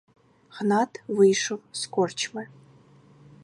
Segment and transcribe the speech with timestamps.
[0.49, 2.47] Гнат вийшов з корчми.